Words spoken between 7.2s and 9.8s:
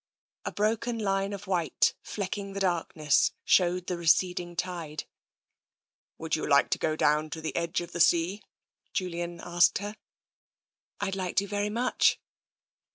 to the edge of the sea?" Julian asked